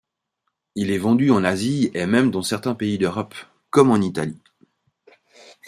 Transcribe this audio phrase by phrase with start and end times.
[0.73, 3.35] Il est vendu en Asie et même dans certains pays d'Europe
[3.69, 4.41] comme en Italie.